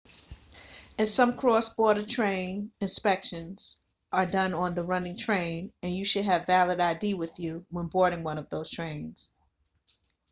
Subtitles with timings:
[0.97, 3.79] in some cross-border trains inspections
[4.11, 7.85] are done on the running train and you should have valid id with you when
[7.85, 9.35] boarding one of those trains